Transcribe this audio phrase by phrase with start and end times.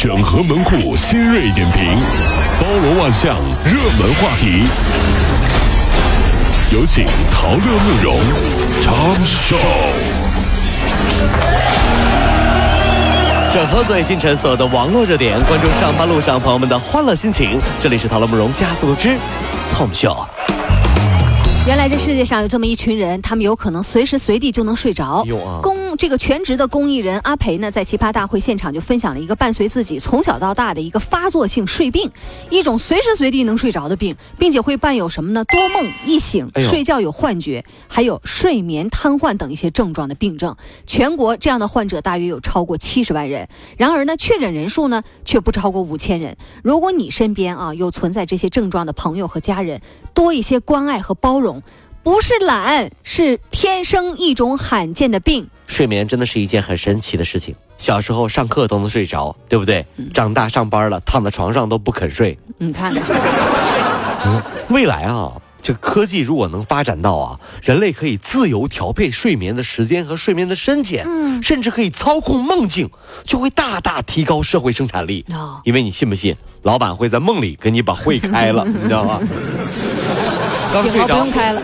[0.00, 1.84] 整合门户新锐点评，
[2.60, 4.62] 包罗万象，热门话题。
[6.72, 8.16] 有请陶乐慕容
[8.80, 9.56] 长寿。
[13.52, 17.58] 整合最近城所有的网络热点，关注上班路上朋友们的欢乐心情。
[17.82, 19.08] 这里是陶乐慕容加速之
[19.74, 20.24] Tom Show。
[21.66, 25.24] 原来这世界上有这么一群人，他们有可能随时随地就能睡着。
[25.26, 25.58] 有啊
[25.98, 32.08] 这个全职的公益人阿培呢，在奇葩大会现场就分享了一个伴随自己从小到大的一个发作性睡病，
[32.50, 35.44] 一种随时随地能睡着的病，并且会伴有什么呢？
[35.46, 40.56] 多梦、易醒、哎睡觉有幻觉，还有睡眠瘫痪等一些症状的病症。
[40.86, 46.36] 全国这样的患者大约有超过七十万人，然而呢，确诊人数呢却不超过五千人。
[46.62, 49.80] 如果你身边啊有存在这些症状的朋友和家人，
[50.14, 51.60] 多一些关爱和包容。
[52.02, 55.48] 不是懒，是天生一种罕见的病。
[55.66, 57.54] 睡眠真的是一件很神奇的事情。
[57.76, 59.84] 小时候上课都能睡着，对不对？
[60.14, 62.38] 长大上班了，躺在床上都不肯睡。
[62.56, 62.94] 你看，
[64.68, 72.90] 未来啊，这个科技如果能发展到啊，人类可以自由调配睡眠的时间和睡眠的深浅，嗯甚至可以操控梦境，
[73.24, 75.24] 就会大大提高社会生产力。
[75.34, 79.20] 哦因为你信不信，老板会在梦里给你把会开了， 你知道吗？
[80.70, 81.62] 不用开了。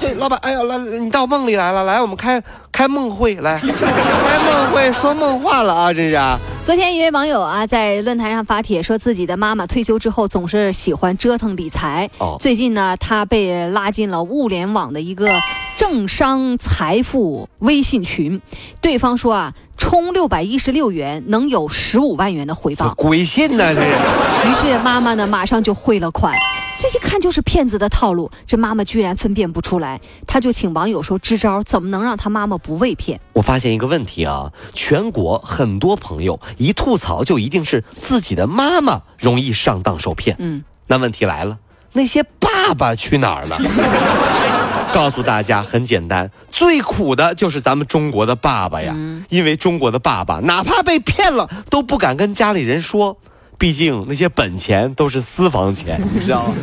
[0.00, 2.42] 这老板，哎呀，来，你到梦里来了，来，我们开
[2.72, 6.38] 开梦会，来， 开梦会说梦话了啊，真是啊！
[6.64, 12.08] 昨天一位网友啊，在论坛上发帖说，自己的妈妈退休之后总是喜欢折腾理财。
[12.18, 15.30] 哦最近呢，她被拉进了物联网的一个
[15.76, 18.40] 政商财富微信群，
[18.80, 22.94] 对方说啊，充六百一十六元能有十五万元的回报。
[22.94, 24.48] 鬼信呐，这是。
[24.48, 26.34] 于是妈妈呢，马上就汇了款。
[26.76, 33.20] 这一看就是骗子的套路，这妈妈居然分辨不出来，她就请网友说支招，怎么能让她妈妈不被骗？
[33.32, 40.36] 我发现一个问题啊，全国很多朋友一吐槽就一定是自己的妈妈容易上当受骗。
[40.40, 41.58] 嗯，那问题来了，
[41.92, 43.58] 那些爸爸去哪儿了？
[44.92, 48.94] 告诉大家很简单，最苦的就是咱们中国的爸爸呀，
[49.28, 53.16] 因为中国的爸爸哪怕被骗了都不敢跟家里人说，
[53.58, 56.54] 毕竟那些本钱都是私房钱， 你知道吗？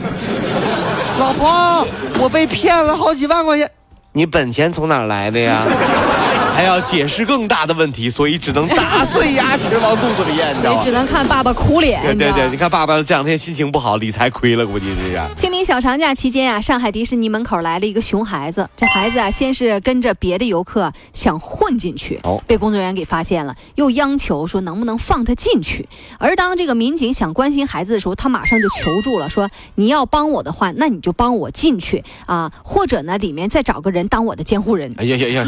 [1.19, 1.88] 老婆，
[2.19, 3.69] 我被骗了好几万块钱，
[4.13, 5.63] 你本钱从哪来的呀？
[6.53, 10.91] 还要解释更大的问题，所以只能打碎牙齿往肚子里咽， 你知道吗所以只？
[10.91, 12.01] 能看爸爸哭脸。
[12.03, 15.28] 对对对，你看爸爸这两天心情不好，理财亏了，估计是啊。
[15.35, 18.69] 清明小长假期间啊，上海迪士尼门口来了一个熊孩子。
[18.75, 25.88] 这孩子啊，先是跟着别的游客想混进去，哦被工作人员给发现了，又央求说能不能放他进去。
[26.19, 34.94] 而当这个民警想关心孩子的时候，他马上就求助了，说你要帮我的话，那你就帮我进去啊，或者呢，里面再找个人当我的监护人。
[34.97, 35.45] 哎呀呀呀！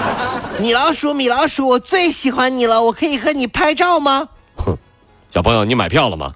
[0.60, 4.28] 米老鼠，米老鼠，我最喜欢你了，我可以和你拍照吗？
[4.56, 4.76] 哼，
[5.30, 6.32] 小朋友，你买票了吗？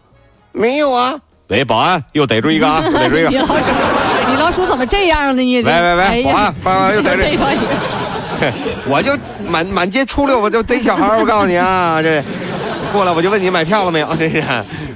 [0.53, 1.15] 没有啊。
[1.49, 3.31] 喂，保安，又逮住一个啊， 又逮住一个。
[3.31, 5.43] 米老鼠，米老鼠怎么这样呢？
[5.43, 7.45] 你喂喂喂，保安，保安又逮住一个。
[7.45, 7.67] 着一个。
[8.87, 9.13] 我就
[9.49, 12.23] 满满街出溜，我就逮小孩我告诉你啊，这
[12.93, 14.09] 过来我就问你买票了没有？
[14.17, 14.45] 这是。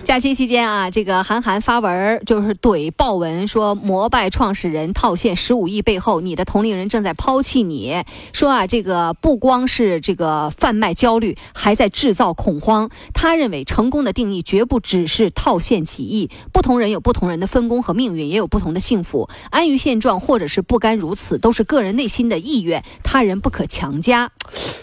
[0.03, 8.05] 假期期间啊，这个韩寒发文就是怼豹文，说摩拜创始人套现十五亿背后，你的同龄人正在抛弃你。
[8.33, 12.91] 说啊，这个不光是这个贩卖焦虑，还在制造恐慌。
[13.15, 19.31] 他认为成功的定义绝不只是套现几亿，不同人有不同人的分工和命运，也有不同的幸福。
[19.51, 24.31] 安于现状或者是不甘如此，都是个人内心的意愿，他人不可强加。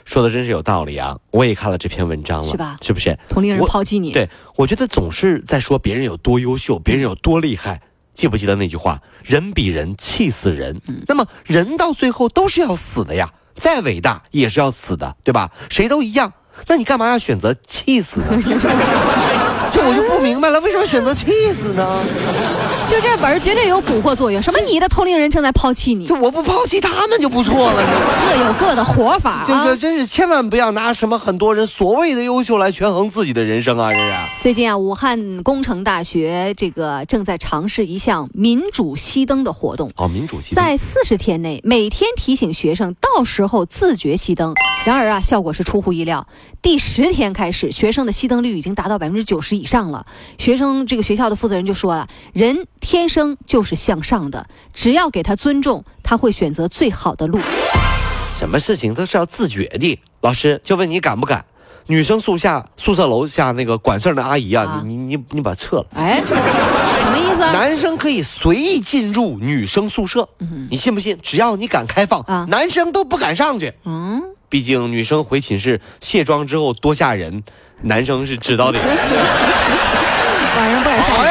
[0.06, 1.18] 说的真是有道理啊！
[1.30, 3.01] 我也看了这篇文章了，是吧是不是？
[3.30, 7.82] 同龄人我抛弃你，对，我觉得总是在说别人有多优秀，别人有多厉害。
[8.14, 9.02] 记不记得那句话？
[9.24, 10.82] 人比人气死人。
[11.08, 15.50] 那么人到最后都是要死的呀，再伟大也是要死的，对吧？
[15.70, 16.34] 谁都一样。
[16.68, 18.28] 那你干嘛要选择气死呢？
[19.72, 22.04] 这我就不明白了，为什么选择气死呢？
[22.92, 24.42] 就这文儿绝对有蛊惑作用。
[24.42, 27.82] 什么你的同龄人正在抛弃你这，我不抛弃他们就不错了。
[28.22, 29.46] 各有各的活法、啊。
[29.48, 33.94] 就是真是千万不要拿什么很多人所谓的优秀来权衡自己的人生啊！
[33.94, 34.14] 这是。
[34.42, 39.90] 最近啊，武汉工程大学这个正在尝试一项民主熄灯的活动。
[39.96, 44.54] 哦，民主系在四十天内，每天提醒学生到时候自觉熄灯。
[44.86, 46.28] 然而啊，效果是出乎意料。
[46.62, 50.06] 第十天开始，学生的熄灯率已经达到百分之九十以上了。
[50.38, 57.40] 学生这个学校的负责人就说了：“人天生就是向上的，只要给他尊重，他会选择最好的路。
[58.38, 60.00] 什么事情都是要自觉的。
[60.20, 61.46] 老师就问你敢不敢？
[61.88, 65.86] 女生宿下宿舍楼下那个管事儿的阿姨啊，啊你你你你把它撤了。
[65.96, 66.34] 哎，什
[67.12, 67.52] 么意思啊？
[67.52, 70.28] 男生可以随意进入女生宿舍，
[70.70, 71.18] 你信不信？
[71.24, 73.74] 只要你敢开放，啊男生都不敢上去。
[73.86, 77.44] 嗯，毕竟女生回寝室卸妆之后多吓人，
[77.82, 78.80] 男生是知道的。
[80.58, 81.31] 晚上不敢上。